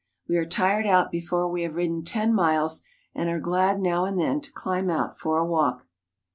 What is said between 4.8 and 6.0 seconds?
out for a walk.